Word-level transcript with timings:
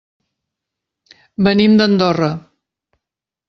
Venim 1.49 1.77
d'Andorra. 1.83 2.33